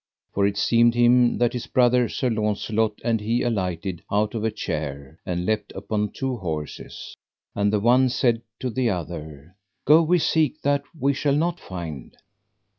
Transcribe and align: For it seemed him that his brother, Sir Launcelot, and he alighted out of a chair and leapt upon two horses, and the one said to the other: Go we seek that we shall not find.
For 0.33 0.47
it 0.47 0.57
seemed 0.57 0.95
him 0.95 1.37
that 1.37 1.53
his 1.53 1.67
brother, 1.67 2.09
Sir 2.09 2.31
Launcelot, 2.31 2.93
and 3.03 3.21
he 3.21 3.43
alighted 3.43 4.01
out 4.11 4.33
of 4.33 4.43
a 4.43 4.49
chair 4.49 5.19
and 5.27 5.45
leapt 5.45 5.71
upon 5.75 6.09
two 6.09 6.37
horses, 6.37 7.15
and 7.53 7.71
the 7.71 7.79
one 7.79 8.09
said 8.09 8.41
to 8.61 8.71
the 8.71 8.89
other: 8.89 9.55
Go 9.85 10.01
we 10.01 10.17
seek 10.17 10.63
that 10.63 10.81
we 10.99 11.13
shall 11.13 11.35
not 11.35 11.59
find. 11.59 12.17